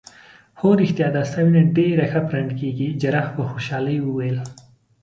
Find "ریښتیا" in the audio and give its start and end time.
0.81-1.07